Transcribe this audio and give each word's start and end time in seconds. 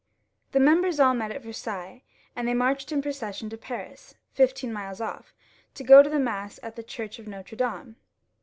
The 0.51 0.59
members 0.59 0.99
all 0.99 1.13
met 1.13 1.29
at 1.29 1.43
Versailles, 1.43 2.01
and 2.35 2.47
they 2.47 2.55
marched 2.55 2.91
in 2.91 3.03
procession 3.03 3.45
into 3.45 3.57
Paris, 3.59 4.15
fifteen 4.33 4.73
miles 4.73 4.99
off, 4.99 5.31
to 5.75 5.83
go. 5.83 6.01
to 6.01 6.09
mass 6.17 6.59
at 6.63 6.75
the 6.75 6.81
church 6.81 7.19
of 7.19 7.31
N&tre 7.31 7.55
Dame. 7.55 7.97